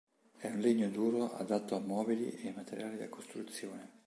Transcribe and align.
È 0.35 0.47
un 0.47 0.57
legno 0.57 0.89
duro 0.89 1.31
adatto 1.35 1.75
a 1.75 1.79
mobili 1.79 2.31
e 2.31 2.49
a 2.49 2.53
materiale 2.55 2.97
da 2.97 3.07
costruzione. 3.07 3.99